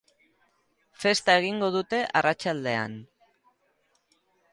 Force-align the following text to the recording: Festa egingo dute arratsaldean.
Festa 1.03 1.35
egingo 1.41 1.69
dute 1.75 1.99
arratsaldean. 2.21 2.97